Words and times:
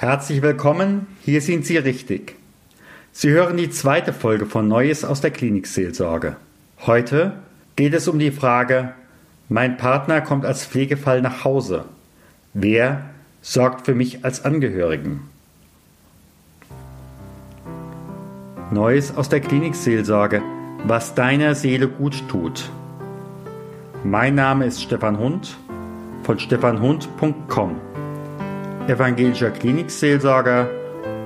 Herzlich 0.00 0.40
willkommen, 0.40 1.08
hier 1.20 1.42
sind 1.42 1.66
Sie 1.66 1.76
richtig. 1.76 2.36
Sie 3.12 3.28
hören 3.28 3.58
die 3.58 3.68
zweite 3.68 4.14
Folge 4.14 4.46
von 4.46 4.66
Neues 4.66 5.04
aus 5.04 5.20
der 5.20 5.30
Klinikseelsorge. 5.30 6.36
Heute 6.86 7.34
geht 7.76 7.92
es 7.92 8.08
um 8.08 8.18
die 8.18 8.30
Frage, 8.30 8.94
mein 9.50 9.76
Partner 9.76 10.22
kommt 10.22 10.46
als 10.46 10.64
Pflegefall 10.64 11.20
nach 11.20 11.44
Hause. 11.44 11.84
Wer 12.54 13.10
sorgt 13.42 13.84
für 13.84 13.94
mich 13.94 14.24
als 14.24 14.42
Angehörigen? 14.42 15.28
Neues 18.70 19.14
aus 19.14 19.28
der 19.28 19.40
Klinikseelsorge, 19.40 20.40
was 20.86 21.14
deiner 21.14 21.54
Seele 21.54 21.88
gut 21.88 22.26
tut. 22.26 22.70
Mein 24.02 24.34
Name 24.34 24.64
ist 24.64 24.82
Stefan 24.82 25.18
Hund 25.18 25.58
von 26.22 26.38
stefanhund.com. 26.38 27.89
Evangelischer 28.90 29.52
Klinikseelsorger, 29.52 30.68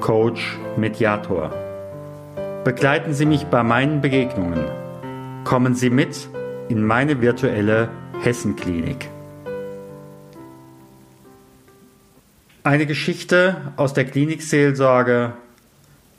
Coach, 0.00 0.58
Mediator. 0.76 1.50
Begleiten 2.62 3.14
Sie 3.14 3.24
mich 3.24 3.46
bei 3.46 3.62
meinen 3.62 4.02
Begegnungen. 4.02 4.66
Kommen 5.44 5.74
Sie 5.74 5.88
mit 5.88 6.28
in 6.68 6.84
meine 6.84 7.22
virtuelle 7.22 7.88
Hessenklinik. 8.20 9.08
Eine 12.64 12.84
Geschichte 12.84 13.56
aus 13.78 13.94
der 13.94 14.04
Klinikseelsorge, 14.04 15.32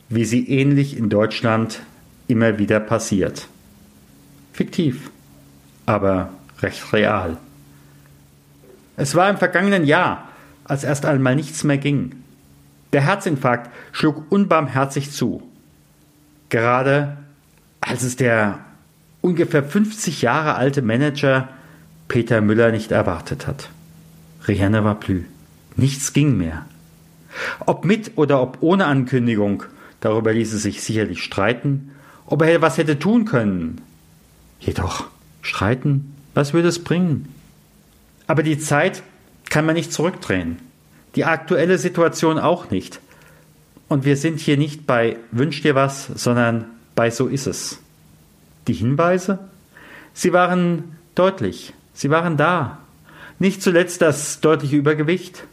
wie 0.10 0.26
sie 0.26 0.50
ähnlich 0.50 0.98
in 0.98 1.10
Deutschland 1.10 1.82
immer 2.28 2.58
wieder 2.58 2.80
passiert. 2.80 3.48
Fiktiv, 4.52 5.12
aber 5.86 6.30
recht 6.64 6.92
real. 6.92 7.38
Es 8.98 9.14
war 9.14 9.30
im 9.30 9.38
vergangenen 9.38 9.86
Jahr, 9.86 10.30
als 10.66 10.84
erst 10.84 11.06
einmal 11.06 11.36
nichts 11.36 11.64
mehr 11.64 11.78
ging. 11.78 12.12
Der 12.94 13.02
Herzinfarkt 13.02 13.72
schlug 13.92 14.30
unbarmherzig 14.30 15.12
zu. 15.12 15.42
Gerade 16.50 17.18
als 17.82 18.04
es 18.04 18.16
der 18.16 18.60
ungefähr 19.22 19.64
50 19.64 20.22
Jahre 20.22 20.56
alte 20.56 20.82
Manager 20.82 21.50
Peter 22.08 22.42
Müller 22.42 22.72
nicht 22.72 22.92
erwartet 22.92 23.48
hat. 23.48 23.70
Rihanna 24.48 24.84
war 24.84 25.00
plü. 25.00 25.24
Nichts 25.76 26.14
ging 26.14 26.38
mehr. 26.38 26.66
Ob 27.66 27.86
mit 27.86 28.14
oder 28.16 28.42
ob 28.42 28.60
ohne 28.62 28.86
Ankündigung, 28.86 29.64
darüber 30.00 30.34
ließe 30.34 30.58
sich 30.58 30.82
sicherlich 30.82 31.24
streiten, 31.24 31.92
ob 32.26 32.44
er 32.44 32.62
was 32.62 32.78
hätte 32.78 33.00
tun 33.00 33.26
können. 33.26 33.82
Jedoch, 34.60 35.08
streiten, 35.42 36.16
was 36.34 36.54
würde 36.54 36.70
es 36.70 36.84
bringen? 36.84 37.28
Aber 38.28 38.44
die 38.44 38.58
Zeit 38.58 39.04
kann 39.56 39.66
man 39.66 39.76
nicht 39.76 39.94
zurückdrehen. 39.94 40.58
Die 41.16 41.24
aktuelle 41.24 41.78
Situation 41.78 42.40
auch 42.40 42.72
nicht. 42.72 43.00
Und 43.88 44.04
wir 44.04 44.18
sind 44.18 44.42
hier 44.42 44.58
nicht 44.58 44.86
bei 44.86 45.16
Wünsch 45.32 45.62
dir 45.62 45.76
was, 45.76 46.08
sondern 46.08 46.66
bei 46.94 47.10
So 47.10 47.28
ist 47.28 47.48
es. 47.48 47.80
Die 48.68 48.74
Hinweise? 48.74 49.40
Sie 50.14 50.34
waren 50.34 50.98
deutlich, 51.16 51.74
sie 51.94 52.10
waren 52.10 52.36
da. 52.36 52.80
Nicht 53.40 53.64
zuletzt 53.64 54.02
das 54.02 54.42
deutliche 54.42 54.76
Übergewicht, 54.76 55.46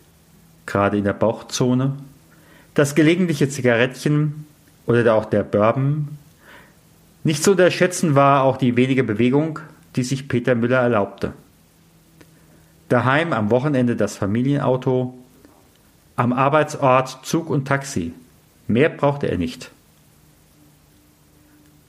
gerade 0.66 0.98
in 0.98 1.04
der 1.04 1.12
Bauchzone, 1.12 1.92
das 2.74 2.96
gelegentliche 2.96 3.48
Zigarettchen 3.48 4.46
oder 4.84 5.14
auch 5.14 5.26
der 5.26 5.44
Bourbon. 5.44 6.08
Nicht 7.22 7.44
zu 7.44 7.52
unterschätzen 7.52 8.16
war 8.16 8.42
auch 8.42 8.56
die 8.56 8.76
wenige 8.76 9.04
Bewegung, 9.04 9.60
die 9.94 10.02
sich 10.02 10.26
Peter 10.26 10.56
Müller 10.56 10.80
erlaubte. 10.80 11.34
Daheim 12.92 13.32
am 13.32 13.50
Wochenende 13.50 13.96
das 13.96 14.18
Familienauto, 14.18 15.18
am 16.14 16.34
Arbeitsort 16.34 17.20
Zug 17.24 17.48
und 17.48 17.66
Taxi. 17.66 18.12
Mehr 18.66 18.90
brauchte 18.90 19.30
er 19.30 19.38
nicht. 19.38 19.70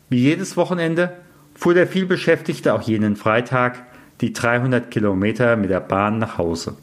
Wie 0.07 0.19
jedes 0.19 0.55
Wochenende 0.55 1.11
fuhr 1.55 1.73
der 1.73 1.87
vielbeschäftigte 1.87 2.73
auch 2.73 2.83
jenen 2.83 3.17
Freitag 3.17 3.83
die 4.21 4.31
300 4.31 4.89
Kilometer 4.91 5.57
mit 5.57 5.71
der 5.71 5.81
Bahn 5.81 6.19
nach 6.19 6.37
Hause. 6.37 6.77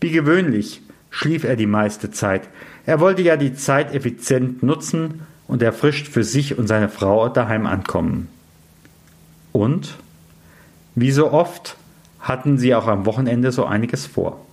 Wie 0.00 0.12
gewöhnlich 0.12 0.80
schlief 1.10 1.42
er 1.42 1.56
die 1.56 1.66
meiste 1.66 2.12
Zeit. 2.12 2.48
Er 2.86 3.00
wollte 3.00 3.22
ja 3.22 3.36
die 3.36 3.54
Zeit 3.54 3.92
effizient 3.92 4.62
nutzen 4.62 5.22
und 5.48 5.60
erfrischt 5.60 6.06
für 6.06 6.22
sich 6.22 6.56
und 6.56 6.68
seine 6.68 6.88
Frau 6.88 7.28
daheim 7.28 7.66
ankommen. 7.66 8.28
Und, 9.50 9.96
wie 10.94 11.10
so 11.10 11.32
oft, 11.32 11.76
hatten 12.28 12.58
sie 12.58 12.74
auch 12.74 12.86
am 12.86 13.06
Wochenende 13.06 13.50
so 13.50 13.64
einiges 13.64 14.06
vor. 14.06 14.44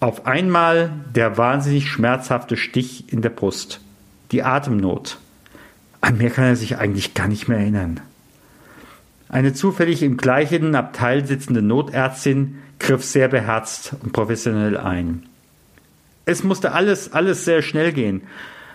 Auf 0.00 0.26
einmal 0.26 0.92
der 1.14 1.36
wahnsinnig 1.36 1.88
schmerzhafte 1.88 2.56
Stich 2.56 3.12
in 3.12 3.20
der 3.20 3.30
Brust, 3.30 3.80
die 4.30 4.44
Atemnot. 4.44 5.18
An 6.00 6.18
mehr 6.18 6.30
kann 6.30 6.44
er 6.44 6.56
sich 6.56 6.78
eigentlich 6.78 7.14
gar 7.14 7.26
nicht 7.26 7.48
mehr 7.48 7.58
erinnern. 7.58 8.00
Eine 9.28 9.52
zufällig 9.52 10.02
im 10.02 10.16
gleichen 10.16 10.74
Abteil 10.74 11.26
sitzende 11.26 11.62
Notärztin 11.62 12.58
griff 12.78 13.04
sehr 13.04 13.28
beherzt 13.28 13.94
und 14.02 14.12
professionell 14.12 14.76
ein. 14.76 15.26
Es 16.24 16.44
musste 16.44 16.72
alles, 16.72 17.12
alles 17.12 17.44
sehr 17.44 17.60
schnell 17.62 17.92
gehen. 17.92 18.22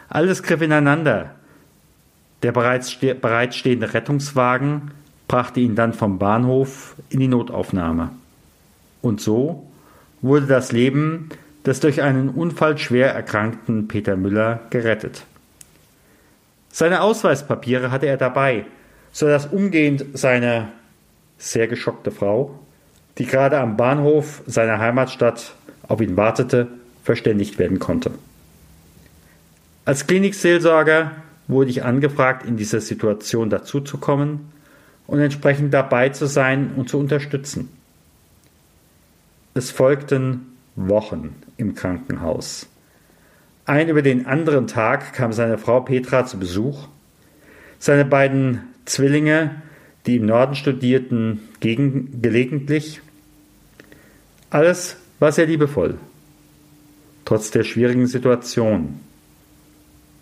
Alles 0.09 0.43
griff 0.43 0.61
ineinander. 0.61 1.35
Der 2.43 2.51
bereits 2.51 2.95
bereitstehende 2.95 3.93
Rettungswagen 3.93 4.91
brachte 5.27 5.59
ihn 5.59 5.75
dann 5.75 5.93
vom 5.93 6.19
Bahnhof 6.19 6.95
in 7.09 7.19
die 7.19 7.27
Notaufnahme. 7.27 8.11
Und 9.01 9.21
so 9.21 9.67
wurde 10.21 10.47
das 10.47 10.71
Leben 10.71 11.29
des 11.65 11.79
durch 11.79 12.01
einen 12.01 12.29
Unfall 12.29 12.77
schwer 12.77 13.13
erkrankten 13.13 13.87
Peter 13.87 14.15
Müller 14.15 14.61
gerettet. 14.69 15.23
Seine 16.71 17.01
Ausweispapiere 17.01 17.91
hatte 17.91 18.07
er 18.07 18.17
dabei, 18.17 18.65
so 19.11 19.27
dass 19.27 19.45
umgehend 19.45 20.05
seine 20.13 20.69
sehr 21.37 21.67
geschockte 21.67 22.11
Frau, 22.11 22.59
die 23.17 23.25
gerade 23.25 23.59
am 23.59 23.77
Bahnhof 23.77 24.41
seiner 24.47 24.79
Heimatstadt 24.79 25.53
auf 25.87 26.01
ihn 26.01 26.17
wartete, 26.17 26.67
verständigt 27.03 27.59
werden 27.59 27.79
konnte. 27.79 28.11
Als 29.85 30.07
Klinikseelsorger 30.07 31.11
wurde 31.47 31.69
ich 31.69 31.83
angefragt, 31.83 32.45
in 32.45 32.55
dieser 32.57 32.79
Situation 32.79 33.49
dazuzukommen 33.49 34.51
und 35.07 35.19
entsprechend 35.19 35.73
dabei 35.73 36.09
zu 36.09 36.25
sein 36.25 36.71
und 36.75 36.89
zu 36.89 36.97
unterstützen. 36.97 37.69
Es 39.53 39.69
folgten 39.69 40.53
Wochen 40.75 41.35
im 41.57 41.75
Krankenhaus. 41.75 42.67
Ein 43.65 43.89
über 43.89 44.01
den 44.01 44.25
anderen 44.25 44.67
Tag 44.67 45.13
kam 45.13 45.31
seine 45.31 45.57
Frau 45.57 45.81
Petra 45.81 46.25
zu 46.25 46.37
Besuch. 46.37 46.87
Seine 47.79 48.05
beiden 48.05 48.61
Zwillinge, 48.85 49.61
die 50.05 50.17
im 50.17 50.25
Norden 50.25 50.55
studierten, 50.55 51.41
gegen, 51.59 52.21
gelegentlich. 52.21 53.01
Alles 54.49 54.97
war 55.19 55.31
sehr 55.31 55.45
liebevoll, 55.45 55.97
trotz 57.25 57.51
der 57.51 57.63
schwierigen 57.63 58.07
Situation. 58.07 58.99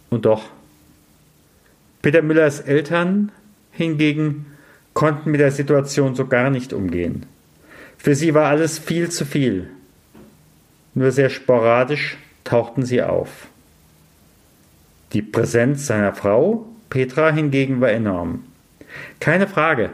Und 0.09 0.25
doch, 0.25 0.49
Peter 2.01 2.21
Müllers 2.21 2.59
Eltern 2.59 3.31
hingegen 3.71 4.45
konnten 5.01 5.31
mit 5.31 5.39
der 5.39 5.49
Situation 5.49 6.13
so 6.13 6.27
gar 6.27 6.51
nicht 6.51 6.73
umgehen. 6.73 7.25
Für 7.97 8.13
sie 8.13 8.35
war 8.35 8.45
alles 8.45 8.77
viel 8.77 9.09
zu 9.09 9.25
viel. 9.25 9.67
Nur 10.93 11.09
sehr 11.09 11.31
sporadisch 11.31 12.19
tauchten 12.43 12.85
sie 12.85 13.01
auf. 13.01 13.47
Die 15.13 15.23
Präsenz 15.23 15.87
seiner 15.87 16.13
Frau, 16.13 16.67
Petra, 16.91 17.31
hingegen 17.31 17.81
war 17.81 17.89
enorm. 17.89 18.43
Keine 19.19 19.47
Frage, 19.47 19.89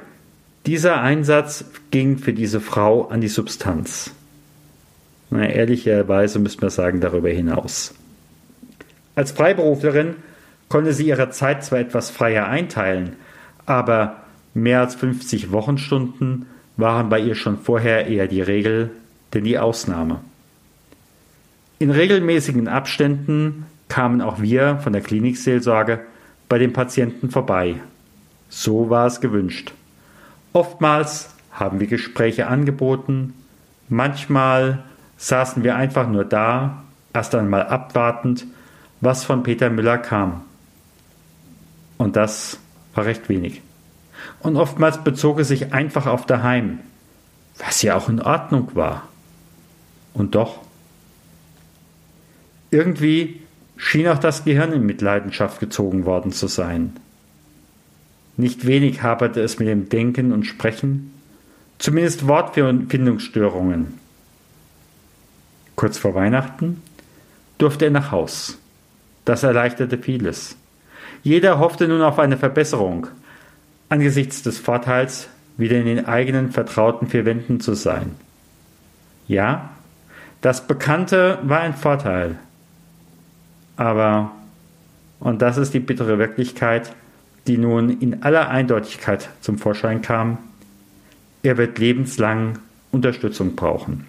dieser 0.66 1.00
Einsatz 1.00 1.64
ging 1.90 2.18
für 2.18 2.34
diese 2.34 2.60
Frau 2.60 3.08
an 3.08 3.22
die 3.22 3.30
Substanz. 3.30 4.12
Na, 5.30 5.48
ehrlicherweise 5.48 6.38
müsste 6.38 6.64
man 6.64 6.70
sagen, 6.70 7.00
darüber 7.00 7.30
hinaus. 7.30 7.96
Als 9.16 9.32
Freiberuflerin 9.32 10.16
konnte 10.68 10.92
sie 10.92 11.08
ihre 11.08 11.30
Zeit 11.30 11.64
zwar 11.64 11.80
etwas 11.80 12.10
freier 12.10 12.50
einteilen, 12.50 13.16
aber 13.66 14.27
mehr 14.62 14.82
als 14.82 14.96
50 14.96 15.52
Wochenstunden 15.52 16.48
waren 16.76 17.10
bei 17.10 17.20
ihr 17.20 17.36
schon 17.36 17.58
vorher 17.58 18.08
eher 18.08 18.28
die 18.28 18.42
Regel 18.42 18.92
denn 19.34 19.44
die 19.44 19.60
Ausnahme. 19.60 20.22
In 21.80 21.92
regelmäßigen 21.92 22.68
Abständen 22.68 23.66
kamen 23.90 24.22
auch 24.22 24.42
wir 24.42 24.78
von 24.78 24.94
der 24.94 25.02
Klinikseelsorge 25.02 26.00
bei 26.50 26.58
den 26.58 26.74
Patienten 26.74 27.30
vorbei. 27.30 27.76
So 28.50 28.90
war 28.90 29.06
es 29.06 29.22
gewünscht. 29.22 29.74
Oftmals 30.54 31.30
haben 31.52 31.80
wir 31.80 31.88
Gespräche 31.88 32.48
angeboten, 32.48 33.34
manchmal 33.90 34.84
saßen 35.18 35.64
wir 35.64 35.76
einfach 35.76 36.08
nur 36.08 36.24
da, 36.24 36.84
erst 37.14 37.36
einmal 37.36 37.68
abwartend, 37.68 38.46
was 39.02 39.24
von 39.26 39.44
Peter 39.44 39.70
Müller 39.70 39.98
kam. 39.98 40.42
Und 41.98 42.16
das 42.16 42.60
war 42.94 43.06
recht 43.06 43.28
wenig. 43.28 43.62
Und 44.40 44.58
oftmals 44.58 45.04
bezog 45.04 45.40
es 45.40 45.48
sich 45.48 45.74
einfach 45.74 46.06
auf 46.06 46.26
daheim, 46.26 46.80
was 47.58 47.82
ja 47.82 47.96
auch 47.96 48.10
in 48.10 48.22
Ordnung 48.22 48.76
war. 48.76 49.08
Und 50.14 50.36
doch, 50.36 50.60
Irgendwie 52.72 53.42
schien 53.78 54.08
auch 54.08 54.18
das 54.18 54.44
Gehirn 54.44 54.74
in 54.74 54.86
Mitleidenschaft 54.86 55.60
gezogen 55.60 56.06
worden 56.06 56.32
zu 56.32 56.48
sein. 56.48 56.94
Nicht 58.36 58.68
wenig 58.68 59.04
haperte 59.04 59.42
es 59.42 59.58
mit 59.58 59.68
dem 59.68 59.90
Denken 59.90 60.32
und 60.32 60.46
Sprechen, 60.46 61.14
zumindest 61.80 62.28
Wortfindungsstörungen. 62.28 63.98
Kurz 65.76 65.98
vor 65.98 66.14
Weihnachten 66.16 66.82
durfte 67.58 67.86
er 67.86 67.92
nach 67.92 68.12
Haus. 68.12 68.58
Das 69.26 69.44
erleichterte 69.44 69.98
vieles. 69.98 70.56
Jeder 71.24 71.60
hoffte 71.60 71.88
nun 71.88 72.02
auf 72.02 72.20
eine 72.20 72.38
Verbesserung, 72.38 73.08
angesichts 73.90 74.44
des 74.44 74.58
Vorteils, 74.58 75.30
wieder 75.58 75.78
in 75.78 75.86
den 75.86 76.06
eigenen 76.06 76.52
vertrauten 76.52 77.08
vier 77.08 77.26
Wänden 77.26 77.60
zu 77.60 77.74
sein. 77.74 78.16
Ja, 79.28 79.70
das 80.42 80.68
Bekannte 80.68 81.40
war 81.44 81.62
ein 81.62 81.74
Vorteil. 81.74 82.38
Aber, 83.76 84.32
und 85.20 85.42
das 85.42 85.58
ist 85.58 85.74
die 85.74 85.80
bittere 85.80 86.20
Wirklichkeit, 86.20 86.94
die 87.48 87.58
nun 87.58 87.90
in 87.90 88.24
aller 88.24 88.50
Eindeutigkeit 88.50 89.30
zum 89.42 89.58
Vorschein 89.58 90.02
kam, 90.02 90.38
er 91.44 91.58
wird 91.58 91.80
lebenslang 91.80 92.60
Unterstützung 92.92 93.56
brauchen. 93.56 94.06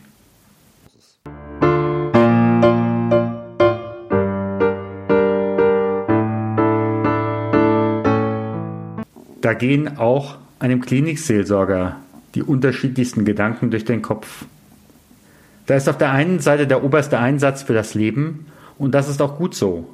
Da 9.48 9.54
gehen 9.54 9.96
auch 9.96 10.36
einem 10.58 10.82
Klinikseelsorger 10.82 11.96
die 12.34 12.42
unterschiedlichsten 12.42 13.24
Gedanken 13.24 13.70
durch 13.70 13.86
den 13.86 14.02
Kopf. 14.02 14.44
Da 15.64 15.74
ist 15.74 15.88
auf 15.88 15.96
der 15.96 16.12
einen 16.12 16.40
Seite 16.40 16.66
der 16.66 16.84
oberste 16.84 17.18
Einsatz 17.18 17.62
für 17.62 17.72
das 17.72 17.94
Leben 17.94 18.44
und 18.76 18.94
das 18.94 19.08
ist 19.08 19.22
auch 19.22 19.38
gut 19.38 19.54
so. 19.54 19.88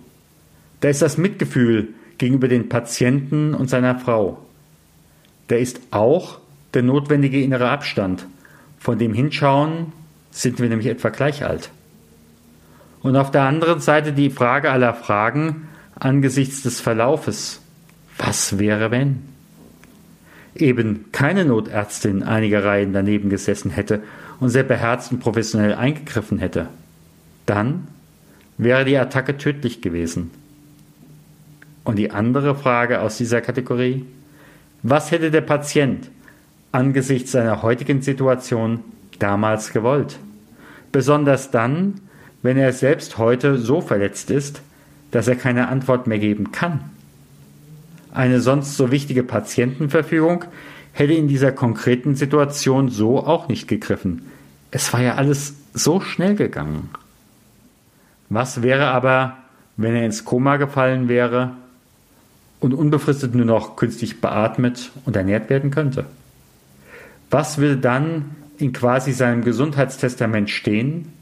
Da 0.81 0.89
ist 0.89 1.03
das 1.03 1.19
Mitgefühl 1.19 1.91
gegenüber 2.19 2.49
den 2.49 2.69
Patienten 2.69 3.55
und 3.55 3.71
seiner 3.71 3.97
Frau. 3.97 4.45
Da 5.47 5.55
ist 5.55 5.81
auch 5.93 6.41
der 6.75 6.83
notwendige 6.83 7.41
innere 7.41 7.69
Abstand. 7.69 8.27
Von 8.81 8.99
dem 8.99 9.15
Hinschauen 9.15 9.93
sind 10.33 10.59
wir 10.59 10.69
nämlich 10.69 10.89
etwa 10.89 11.11
gleich 11.11 11.45
alt. 11.45 11.71
Und 13.03 13.15
auf 13.15 13.31
der 13.31 13.43
anderen 13.43 13.79
Seite 13.79 14.15
die 14.15 14.31
Frage 14.31 14.73
aller 14.73 14.95
Fragen 14.95 15.69
angesichts 15.95 16.63
des 16.63 16.81
Verlaufes. 16.81 17.61
Was 18.19 18.59
wäre 18.59 18.91
wenn? 18.91 19.34
Eben 20.55 21.07
keine 21.13 21.45
Notärztin 21.45 22.23
einige 22.23 22.65
Reihen 22.65 22.93
daneben 22.93 23.31
gesessen 23.31 23.71
hätte 23.71 24.03
und 24.41 24.51
sehr 24.51 24.63
beherzt 24.63 25.13
und 25.13 25.21
professionell 25.21 25.75
eingegriffen 25.75 26.39
hätte, 26.39 26.69
dann 27.47 27.89
wäre 28.57 28.85
die 28.85 28.97
Attacke 28.97 29.37
tödlich 29.37 29.83
gewesen. 29.83 30.31
Und 31.85 31.97
die 31.97 32.11
andere 32.11 32.55
Frage 32.55 33.01
aus 33.01 33.19
dieser 33.19 33.41
Kategorie, 33.41 34.05
was 34.83 35.11
hätte 35.11 35.31
der 35.31 35.43
Patient 35.43 36.11
angesichts 36.73 37.33
seiner 37.33 37.63
heutigen 37.63 38.03
Situation 38.03 38.81
damals 39.19 39.73
gewollt? 39.73 40.19
Besonders 40.93 41.51
dann, 41.51 42.01
wenn 42.43 42.57
er 42.57 42.73
selbst 42.73 43.19
heute 43.19 43.59
so 43.59 43.81
verletzt 43.81 44.31
ist, 44.31 44.63
dass 45.11 45.29
er 45.29 45.37
keine 45.37 45.69
Antwort 45.69 46.07
mehr 46.07 46.19
geben 46.19 46.53
kann. 46.53 46.91
Eine 48.15 48.41
sonst 48.41 48.77
so 48.77 48.93
wichtige 48.93 49.25
Patientenverfügung 49.25 50.45
hätte 50.93 51.13
in 51.13 51.27
dieser 51.27 51.51
konkreten 51.51 52.15
Situation 52.15 52.89
so 52.89 53.19
auch 53.19 53.49
nicht 53.49 53.67
gegriffen. 53.67 54.23
Es 54.71 54.93
war 54.93 55.03
ja 55.03 55.17
alles 55.17 55.55
so 55.75 56.01
schnell 56.01 56.37
gegangen. 56.37 56.91
Was 58.29 58.63
wäre 58.63 58.87
aber, 58.87 59.37
wenn 59.77 59.97
er 59.97 60.07
ins 60.07 60.25
Koma 60.25 60.57
gefallen 60.57 61.09
wäre 61.09 61.51
und 62.61 62.73
unbefristet 62.73 63.35
nur 63.35 63.47
noch 63.47 63.75
künstlich 63.75 64.21
beatmet 64.21 64.93
und 65.05 65.17
ernährt 65.17 65.51
werden 65.51 65.73
könnte? 65.73 66.05
Was 67.31 67.59
würde 67.59 67.79
dann 67.79 68.37
in 68.59 68.73
quasi 68.73 69.13
seinem 69.13 69.43
Gesundheitstestament 69.43 70.51
stehen? 70.51 71.13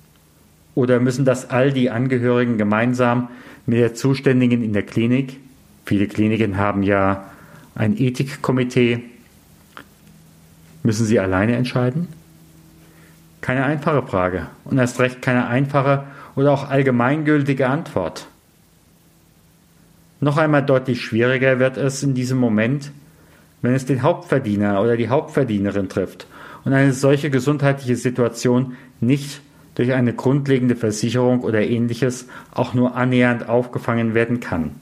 Oder 0.75 1.01
müssen 1.01 1.25
das 1.25 1.49
all 1.49 1.73
die 1.73 1.89
Angehörigen 1.89 2.59
gemeinsam 2.59 3.29
mit 3.65 3.79
der 3.79 3.95
Zuständigen 3.95 4.63
in 4.63 4.75
der 4.75 4.83
Klinik 4.83 5.39
Viele 5.85 6.07
Kliniken 6.07 6.57
haben 6.57 6.83
ja 6.83 7.31
ein 7.75 7.97
Ethikkomitee. 7.97 9.03
Müssen 10.83 11.07
sie 11.07 11.19
alleine 11.19 11.57
entscheiden? 11.57 12.09
Keine 13.41 13.65
einfache 13.65 14.03
Frage 14.03 14.47
und 14.65 14.79
erst 14.79 15.01
recht 15.01 15.23
keine 15.23 15.47
einfache 15.47 16.05
oder 16.37 16.53
auch 16.53 16.69
allgemeingültige 16.71 17.69
Antwort. 17.69 18.27
Noch 20.21 20.39
einmal 20.39 20.65
deutlich 20.65 21.01
schwieriger 21.01 21.59
wird 21.59 21.77
es 21.77 22.03
in 22.03 22.15
diesem 22.15 22.39
Moment, 22.39 22.93
wenn 23.61 23.75
es 23.75 23.87
den 23.87 24.03
Hauptverdiener 24.03 24.81
oder 24.81 24.97
die 24.97 25.09
Hauptverdienerin 25.09 25.89
trifft 25.89 26.27
und 26.65 26.73
eine 26.73 26.93
solche 26.93 27.31
gesundheitliche 27.31 27.97
Situation 27.97 28.77
nicht 29.01 29.41
durch 29.75 29.93
eine 29.93 30.13
grundlegende 30.13 30.77
Versicherung 30.77 31.41
oder 31.41 31.63
ähnliches 31.63 32.29
auch 32.53 32.75
nur 32.75 32.95
annähernd 32.95 33.49
aufgefangen 33.49 34.15
werden 34.15 34.41
kann. 34.41 34.73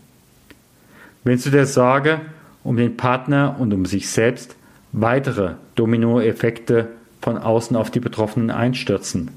Wenn 1.24 1.38
zu 1.38 1.50
der 1.50 1.66
Sorge 1.66 2.20
um 2.64 2.76
den 2.76 2.96
Partner 2.96 3.56
und 3.58 3.72
um 3.72 3.86
sich 3.86 4.08
selbst 4.08 4.56
weitere 4.92 5.54
Dominoeffekte 5.74 6.88
von 7.20 7.38
außen 7.38 7.76
auf 7.76 7.90
die 7.90 8.00
Betroffenen 8.00 8.50
einstürzen. 8.50 9.30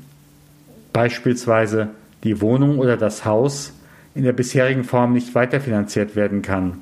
Beispielsweise 0.94 1.90
die 2.24 2.42
Wohnung 2.42 2.80
oder 2.80 2.98
das 2.98 3.26
Haus 3.26 3.74
in 4.16 4.24
der 4.24 4.34
bisherigen 4.34 4.84
Form 4.84 5.14
nicht 5.14 5.36
weiterfinanziert 5.36 6.16
werden 6.16 6.42
kann. 6.42 6.80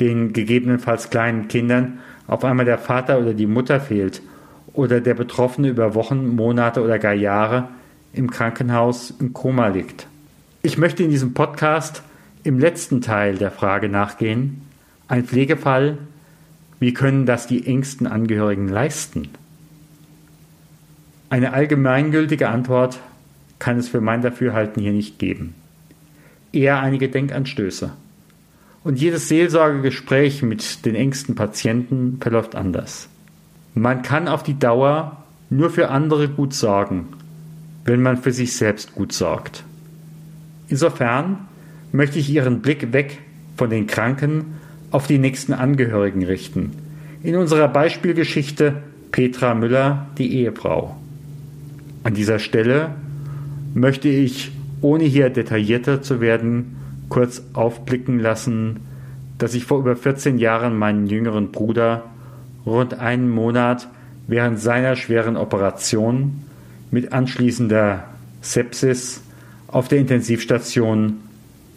Den 0.00 0.32
gegebenenfalls 0.32 1.10
kleinen 1.10 1.48
Kindern 1.48 2.00
auf 2.26 2.44
einmal 2.44 2.64
der 2.64 2.78
Vater 2.78 3.18
oder 3.18 3.34
die 3.34 3.46
Mutter 3.46 3.80
fehlt 3.80 4.22
oder 4.72 5.00
der 5.00 5.14
Betroffene 5.14 5.68
über 5.68 5.94
Wochen, 5.94 6.34
Monate 6.34 6.82
oder 6.82 6.98
gar 6.98 7.12
Jahre 7.12 7.68
im 8.12 8.30
Krankenhaus 8.30 9.12
im 9.18 9.32
Koma 9.32 9.68
liegt. 9.68 10.06
Ich 10.62 10.78
möchte 10.78 11.02
in 11.02 11.10
diesem 11.10 11.34
Podcast 11.34 12.02
im 12.44 12.58
letzten 12.58 13.00
Teil 13.00 13.36
der 13.36 13.50
Frage 13.50 13.88
nachgehen, 13.88 14.62
ein 15.08 15.24
Pflegefall, 15.24 15.98
wie 16.80 16.94
können 16.94 17.26
das 17.26 17.46
die 17.46 17.66
engsten 17.66 18.06
Angehörigen 18.06 18.68
leisten? 18.68 19.28
Eine 21.30 21.52
allgemeingültige 21.52 22.48
Antwort 22.48 22.98
kann 23.58 23.78
es 23.78 23.88
für 23.88 24.00
mein 24.00 24.22
Dafürhalten 24.22 24.82
hier 24.82 24.92
nicht 24.92 25.18
geben. 25.18 25.54
Eher 26.52 26.80
einige 26.80 27.08
Denkanstöße. 27.08 27.92
Und 28.84 29.00
jedes 29.00 29.28
Seelsorgegespräch 29.28 30.42
mit 30.42 30.84
den 30.84 30.96
engsten 30.96 31.36
Patienten 31.36 32.18
verläuft 32.20 32.56
anders. 32.56 33.08
Man 33.74 34.02
kann 34.02 34.26
auf 34.26 34.42
die 34.42 34.58
Dauer 34.58 35.24
nur 35.50 35.70
für 35.70 35.88
andere 35.88 36.28
gut 36.28 36.52
sorgen, 36.52 37.08
wenn 37.84 38.02
man 38.02 38.16
für 38.16 38.32
sich 38.32 38.56
selbst 38.56 38.94
gut 38.94 39.12
sorgt. 39.12 39.64
Insofern 40.68 41.46
möchte 41.92 42.18
ich 42.18 42.30
Ihren 42.30 42.60
Blick 42.60 42.92
weg 42.92 43.18
von 43.56 43.70
den 43.70 43.86
Kranken 43.86 44.54
auf 44.90 45.06
die 45.06 45.18
nächsten 45.18 45.52
Angehörigen 45.52 46.24
richten. 46.24 46.72
In 47.22 47.36
unserer 47.36 47.68
Beispielgeschichte 47.68 48.82
Petra 49.12 49.54
Müller, 49.54 50.06
die 50.18 50.34
Ehefrau. 50.34 50.96
An 52.02 52.14
dieser 52.14 52.38
Stelle 52.38 52.94
möchte 53.74 54.08
ich, 54.08 54.50
ohne 54.80 55.04
hier 55.04 55.30
detaillierter 55.30 56.02
zu 56.02 56.20
werden, 56.20 56.76
kurz 57.08 57.42
aufblicken 57.52 58.18
lassen, 58.18 58.80
dass 59.38 59.54
ich 59.54 59.64
vor 59.64 59.78
über 59.78 59.96
14 59.96 60.38
Jahren 60.38 60.76
meinen 60.76 61.06
jüngeren 61.06 61.52
Bruder 61.52 62.04
rund 62.64 62.94
einen 62.94 63.28
Monat 63.28 63.88
während 64.26 64.58
seiner 64.60 64.96
schweren 64.96 65.36
Operation 65.36 66.42
mit 66.90 67.12
anschließender 67.12 68.04
Sepsis 68.40 69.22
auf 69.68 69.88
der 69.88 69.98
Intensivstation 69.98 71.18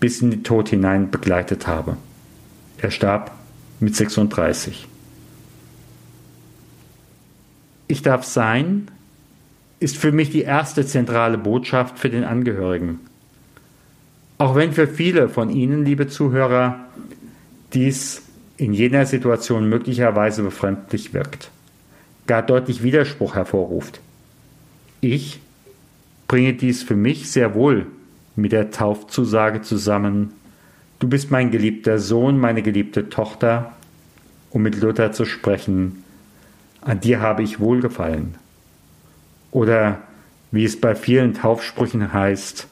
bis 0.06 0.22
in 0.22 0.30
den 0.30 0.44
Tod 0.44 0.70
hinein 0.70 1.10
begleitet 1.10 1.66
habe. 1.66 1.98
Er 2.78 2.92
starb 2.92 3.32
mit 3.80 3.96
36. 3.96 4.88
Ich 7.88 8.04
darf 8.04 8.24
sein 8.24 8.92
ist 9.80 9.98
für 9.98 10.12
mich 10.12 10.30
die 10.30 10.44
erste 10.44 10.86
zentrale 10.86 11.40
Botschaft 11.40 11.98
für 11.98 12.12
den 12.12 12.24
Angehörigen. 12.24 13.00
Auch 14.38 14.54
wenn 14.54 14.74
für 14.74 14.88
viele 14.88 15.28
von 15.28 15.50
Ihnen, 15.50 15.84
liebe 15.86 16.08
Zuhörer, 16.08 16.86
dies 17.74 18.22
in 18.58 18.76
jener 18.76 19.08
Situation 19.08 19.68
möglicherweise 19.68 20.44
befremdlich 20.44 21.16
wirkt, 21.16 21.50
gar 22.28 22.44
deutlich 22.44 22.84
Widerspruch 22.84 23.34
hervorruft. 23.34 24.02
Ich 25.02 25.40
bringe 26.28 26.54
dies 26.54 26.84
für 26.84 26.96
mich 26.96 27.32
sehr 27.32 27.56
wohl 27.56 27.88
mit 28.36 28.52
der 28.52 28.72
Taufzusage 28.72 29.62
zusammen, 29.62 30.34
Du 31.00 31.10
bist 31.10 31.30
mein 31.30 31.52
geliebter 31.52 32.00
Sohn, 32.00 32.40
meine 32.40 32.62
geliebte 32.62 33.10
Tochter, 33.10 33.74
um 34.50 34.62
mit 34.62 34.80
Luther 34.82 35.12
zu 35.12 35.26
sprechen, 35.26 36.04
an 36.82 37.02
dir 37.02 37.20
habe 37.20 37.44
ich 37.44 37.60
wohlgefallen. 37.60 38.36
Oder 39.52 40.02
wie 40.52 40.64
es 40.64 40.80
bei 40.80 40.96
vielen 40.96 41.34
Taufsprüchen 41.34 42.14
heißt, 42.14 42.68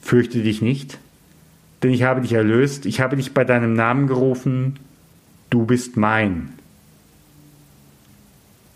Fürchte 0.00 0.42
dich 0.42 0.62
nicht, 0.62 0.98
denn 1.82 1.92
ich 1.92 2.02
habe 2.02 2.22
dich 2.22 2.32
erlöst, 2.32 2.86
ich 2.86 3.00
habe 3.00 3.16
dich 3.16 3.34
bei 3.34 3.44
deinem 3.44 3.74
Namen 3.74 4.08
gerufen, 4.08 4.80
du 5.48 5.64
bist 5.64 5.96
mein. 5.96 6.54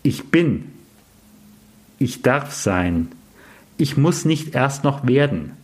Ich 0.03 0.31
bin, 0.31 0.71
ich 1.99 2.21
darf 2.21 2.53
sein, 2.53 3.09
ich 3.77 3.97
muss 3.97 4.23
nicht 4.23 4.55
erst 4.55 4.85
noch 4.85 5.05
werden, 5.05 5.56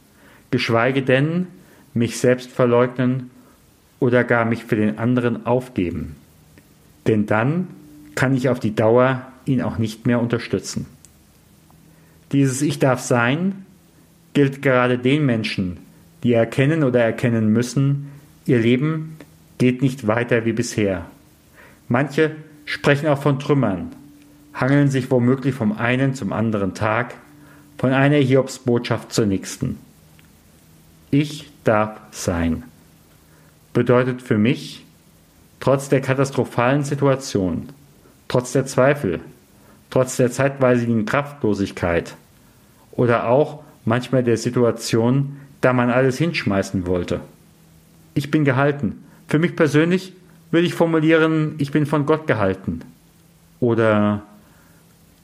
geschweige 0.54 1.02
denn 1.02 1.48
mich 1.96 2.20
selbst 2.20 2.52
verleugnen 2.52 3.32
oder 4.00 4.24
gar 4.24 4.46
mich 4.46 4.66
für 4.66 4.76
den 4.76 5.00
anderen 5.00 5.48
aufgeben. 5.48 6.16
Denn 7.08 7.26
dann 7.26 7.70
kann 8.14 8.36
ich 8.36 8.50
auf 8.50 8.60
die 8.60 8.76
Dauer 8.76 9.24
ihn 9.46 9.64
auch 9.64 9.80
nicht 9.80 10.06
mehr 10.06 10.22
unterstützen. 10.22 10.86
Dieses 12.32 12.62
Ich 12.62 12.78
darf 12.78 13.00
sein 13.00 13.66
gilt 14.36 14.62
gerade 14.62 15.00
den 15.00 15.26
Menschen, 15.26 15.78
die 16.22 16.34
erkennen 16.34 16.84
oder 16.84 17.02
erkennen 17.02 17.52
müssen, 17.52 18.12
ihr 18.46 18.60
Leben 18.60 19.18
geht 19.58 19.82
nicht 19.82 20.06
weiter 20.06 20.46
wie 20.46 20.54
bisher. 20.54 21.06
Manche 21.88 22.36
sprechen 22.66 23.08
auch 23.08 23.24
von 23.24 23.40
Trümmern, 23.40 23.92
hangeln 24.54 24.90
sich 24.90 25.10
womöglich 25.10 25.56
vom 25.56 25.72
einen 25.72 26.14
zum 26.14 26.32
anderen 26.32 26.76
Tag, 26.76 27.16
von 27.80 27.92
einer 27.92 28.18
Hiobsbotschaft 28.18 29.12
zur 29.12 29.26
nächsten. 29.26 29.80
Ich 31.14 31.52
darf 31.64 32.00
sein. 32.10 32.64
Bedeutet 33.72 34.24
für 34.24 34.40
mich, 34.40 34.84
trotz 35.60 35.88
der 35.88 36.02
katastrophalen 36.02 36.84
Situation, 36.84 37.70
trotz 38.28 38.52
der 38.52 38.66
Zweifel, 38.66 39.20
trotz 39.92 40.18
der 40.18 40.32
zeitweisigen 40.32 41.06
Kraftlosigkeit 41.06 42.16
oder 42.94 43.28
auch 43.28 43.62
manchmal 43.86 44.24
der 44.24 44.38
Situation, 44.38 45.38
da 45.62 45.72
man 45.72 45.92
alles 45.92 46.18
hinschmeißen 46.18 46.88
wollte. 46.88 47.20
Ich 48.16 48.32
bin 48.32 48.44
gehalten. 48.44 49.04
Für 49.28 49.38
mich 49.38 49.56
persönlich 49.56 50.14
würde 50.50 50.66
ich 50.66 50.74
formulieren, 50.74 51.54
ich 51.60 51.70
bin 51.70 51.86
von 51.86 52.08
Gott 52.08 52.26
gehalten. 52.26 52.82
Oder 53.60 54.24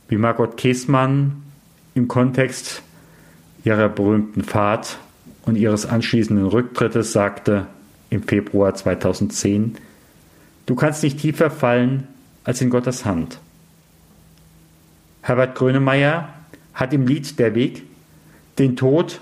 wie 0.08 0.18
Margot 0.18 0.56
Käßmann 0.56 1.42
im 1.96 2.08
Kontext 2.08 2.84
ihrer 3.64 3.90
berühmten 3.90 4.44
Fahrt 4.44 5.00
und 5.46 5.56
ihres 5.56 5.86
anschließenden 5.86 6.46
Rücktrittes 6.46 7.12
sagte 7.12 7.68
im 8.10 8.24
Februar 8.24 8.74
2010, 8.76 9.78
du 10.66 10.76
kannst 10.76 11.04
nicht 11.04 11.20
tiefer 11.20 11.50
fallen 11.50 12.08
als 12.44 12.62
in 12.62 12.70
Gottes 12.70 13.06
Hand. 13.06 13.40
Herbert 15.22 15.56
Grönemeyer 15.56 16.30
hat 16.74 16.94
im 16.94 17.06
Lied 17.06 17.40
Der 17.40 17.56
Weg 17.56 17.84
den 18.58 18.76
Tod 18.76 19.20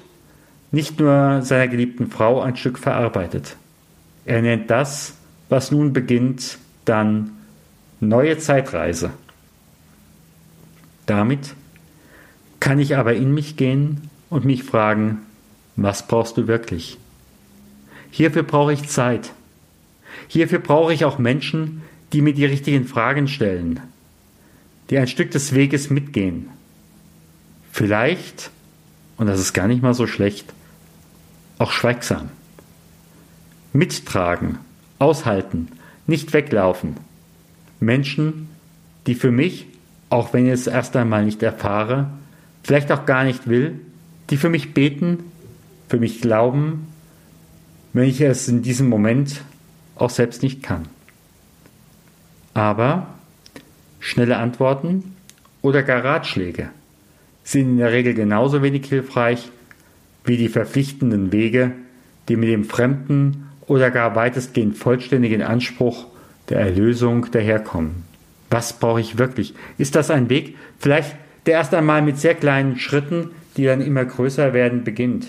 nicht 0.72 1.00
nur 1.00 1.42
seiner 1.42 1.68
geliebten 1.68 2.08
Frau 2.08 2.42
ein 2.42 2.56
Stück 2.56 2.78
verarbeitet. 2.78 3.56
Er 4.26 4.42
nennt 4.42 4.70
das, 4.70 5.16
was 5.50 5.72
nun 5.72 5.94
beginnt, 5.94 6.58
dann 6.86 7.32
neue 8.00 8.38
Zeitreise. 8.38 9.12
Damit 11.06 11.56
kann 12.60 12.80
ich 12.80 12.98
aber 12.98 13.16
in 13.16 13.34
mich 13.34 13.56
gehen 13.56 14.10
und 14.30 14.46
mich 14.46 14.64
fragen, 14.64 15.20
was 15.78 16.08
brauchst 16.08 16.38
du 16.38 16.48
wirklich? 16.48 16.98
Hierfür 18.12 18.44
brauche 18.44 18.74
ich 18.74 18.90
Zeit. 18.90 19.32
Hierfür 20.28 20.60
brauche 20.60 20.94
ich 20.94 21.06
auch 21.06 21.20
Menschen, 21.20 21.84
die 22.12 22.22
mir 22.22 22.34
die 22.34 22.46
richtigen 22.46 22.86
Fragen 22.86 23.28
stellen, 23.28 23.80
die 24.90 24.98
ein 24.98 25.08
Stück 25.08 25.32
des 25.32 25.54
Weges 25.54 25.90
mitgehen. 25.90 26.50
Vielleicht, 27.72 28.50
und 29.18 29.28
das 29.28 29.40
ist 29.40 29.54
gar 29.54 29.68
nicht 29.68 29.84
mal 29.84 29.94
so 29.94 30.08
schlecht, 30.08 30.52
auch 31.60 31.72
schweigsam. 31.72 32.30
Mittragen, 33.72 34.58
aushalten, 34.98 35.68
nicht 36.08 36.34
weglaufen. 36.34 36.98
Menschen, 37.80 38.50
die 39.06 39.16
für 39.16 39.32
mich, 39.32 39.68
auch 40.10 40.34
wenn 40.34 40.48
ich 40.48 40.54
es 40.54 40.68
erst 40.68 40.96
einmal 40.96 41.26
nicht 41.26 41.44
erfahre, 41.44 42.10
vielleicht 42.64 42.92
auch 42.92 43.06
gar 43.06 43.24
nicht 43.24 43.48
will, 43.48 43.80
die 44.30 44.38
für 44.38 44.50
mich 44.50 44.74
beten, 44.74 45.20
für 45.88 45.98
mich 45.98 46.22
glauben, 46.22 46.88
wenn 47.94 48.10
ich 48.10 48.22
es 48.22 48.48
in 48.48 48.62
diesem 48.62 48.90
Moment 48.90 49.42
auch 49.96 50.10
selbst 50.10 50.44
nicht 50.44 50.64
kann. 50.64 50.86
Aber 52.54 53.08
schnelle 54.00 54.38
Antworten 54.38 55.16
oder 55.62 55.84
gar 55.84 56.04
Ratschläge 56.04 56.70
sind 57.44 57.70
in 57.70 57.78
der 57.78 57.92
Regel 57.92 58.14
genauso 58.14 58.62
wenig 58.62 58.88
hilfreich 58.88 59.50
wie 60.26 60.38
die 60.38 60.50
verpflichtenden 60.50 61.32
Wege, 61.32 61.72
die 62.28 62.36
mit 62.36 62.50
dem 62.50 62.66
fremden 62.66 63.48
oder 63.68 63.92
gar 63.92 64.16
weitestgehend 64.16 64.78
vollständigen 64.78 65.42
Anspruch 65.42 66.08
der 66.50 66.60
Erlösung 66.60 67.32
daherkommen. 67.32 68.04
Was 68.50 68.80
brauche 68.80 69.02
ich 69.02 69.18
wirklich? 69.18 69.54
Ist 69.78 69.96
das 69.96 70.10
ein 70.10 70.30
Weg, 70.30 70.56
vielleicht 70.80 71.16
der 71.46 71.56
erst 71.56 71.74
einmal 71.74 72.02
mit 72.02 72.18
sehr 72.18 72.36
kleinen 72.36 72.78
Schritten, 72.78 73.32
die 73.56 73.66
dann 73.66 73.82
immer 73.82 74.06
größer 74.06 74.54
werden, 74.54 74.84
beginnt? 74.84 75.28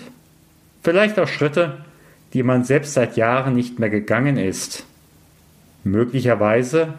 Vielleicht 0.81 1.19
auch 1.19 1.27
Schritte, 1.27 1.77
die 2.33 2.43
man 2.43 2.63
selbst 2.63 2.93
seit 2.93 3.17
Jahren 3.17 3.55
nicht 3.55 3.79
mehr 3.79 3.89
gegangen 3.89 4.37
ist. 4.37 4.85
Möglicherweise, 5.83 6.93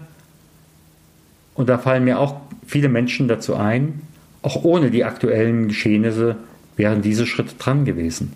und 1.55 1.69
da 1.69 1.79
fallen 1.79 2.05
mir 2.05 2.19
auch 2.19 2.41
viele 2.67 2.89
Menschen 2.89 3.29
dazu 3.29 3.55
ein, 3.57 4.03
auch 4.43 4.65
ohne 4.65 4.91
die 4.91 5.05
aktuellen 5.05 5.69
Geschehnisse 5.69 6.37
wären 6.77 7.03
diese 7.03 7.27
Schritte 7.27 7.55
dran 7.57 7.85
gewesen. 7.85 8.33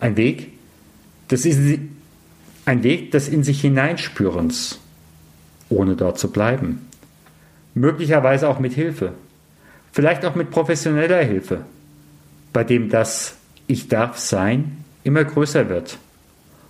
Ein 0.00 0.16
Weg 0.16 0.52
des, 1.30 1.46
ein 2.66 2.82
Weg 2.82 3.10
des 3.12 3.28
in 3.28 3.42
sich 3.42 3.60
hineinspürens, 3.60 4.78
ohne 5.68 5.96
dort 5.96 6.18
zu 6.18 6.30
bleiben. 6.30 6.86
Möglicherweise 7.74 8.48
auch 8.48 8.58
mit 8.58 8.74
Hilfe, 8.74 9.12
vielleicht 9.92 10.24
auch 10.26 10.34
mit 10.34 10.50
professioneller 10.50 11.22
Hilfe, 11.24 11.64
bei 12.52 12.64
dem 12.64 12.90
das 12.90 13.36
Ich 13.66 13.88
darf 13.88 14.18
sein 14.18 14.84
immer 15.04 15.24
größer 15.24 15.68
wird 15.68 15.98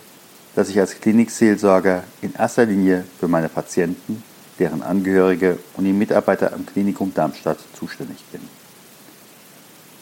dass 0.53 0.69
ich 0.69 0.79
als 0.79 1.01
Klinikseelsorger 1.01 2.03
in 2.21 2.35
erster 2.35 2.67
Linie 2.67 3.05
für 3.19 3.27
meine 3.27 3.49
Patienten, 3.49 4.21
deren 4.59 4.83
Angehörige 4.83 5.57
und 5.77 5.85
die 5.85 5.93
Mitarbeiter 5.93 6.53
am 6.53 6.67
Klinikum 6.67 7.11
Darmstadt 7.15 7.57
zuständig 7.73 8.23
bin. 8.31 8.41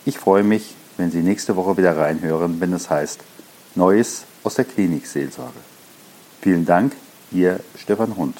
Ich 0.05 0.17
freue 0.17 0.43
mich, 0.43 0.75
wenn 0.97 1.11
Sie 1.11 1.21
nächste 1.21 1.55
Woche 1.55 1.77
wieder 1.77 1.97
reinhören, 1.97 2.59
wenn 2.59 2.73
es 2.73 2.89
heißt 2.89 3.21
Neues 3.75 4.25
aus 4.43 4.55
der 4.55 4.65
Klinikseelsorge. 4.65 5.59
Vielen 6.41 6.65
Dank, 6.65 6.93
Ihr 7.31 7.61
Stefan 7.77 8.17
Hund. 8.17 8.37